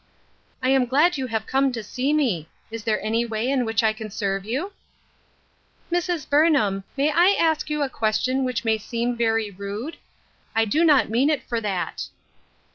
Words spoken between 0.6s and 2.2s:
"I am glad you have come to see